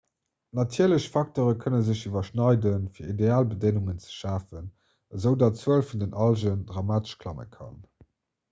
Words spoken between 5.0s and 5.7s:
esoudatt